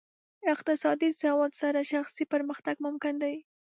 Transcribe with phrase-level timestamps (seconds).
[0.53, 3.35] اقتصادي سواد سره شخصي پرمختګ ممکن دی.